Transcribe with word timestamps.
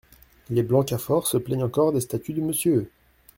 Les 0.49 0.63
Blancafort 0.63 1.27
se 1.27 1.37
plaignent 1.37 1.61
encore 1.65 1.93
des 1.93 2.01
statues 2.01 2.33
de 2.33 2.41
Monsieur. 2.41 2.89